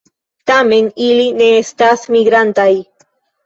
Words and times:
Tamen 0.51 0.87
ili 1.09 1.27
ne 1.43 1.51
estas 1.59 2.09
migrantaj. 2.19 2.69